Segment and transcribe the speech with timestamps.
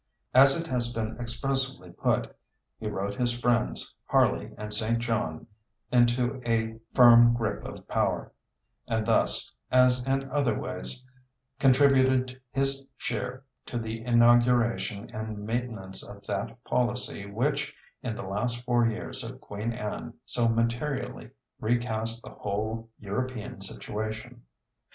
[0.33, 2.35] As it has been expressively put,
[2.79, 4.97] he wrote his friends, Harley and St.
[4.97, 5.45] John,
[5.91, 8.31] into a firm grip of power,
[8.87, 11.07] and thus, as in other ways,
[11.59, 17.71] contributed his share to the inauguration and maintenance of that policy which
[18.01, 21.29] in the last four years of Queen Anne so materially
[21.59, 24.41] recast the whole European situation.